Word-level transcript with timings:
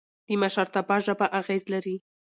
د 0.27 0.29
مشرتابه 0.41 0.95
ژبه 1.05 1.25
اغېز 1.39 1.63
لري 1.73 1.95